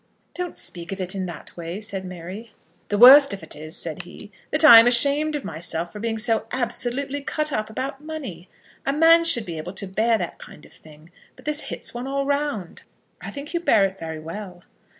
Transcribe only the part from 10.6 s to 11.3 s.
of thing;